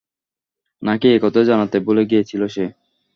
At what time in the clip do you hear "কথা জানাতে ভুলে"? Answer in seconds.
1.23-2.03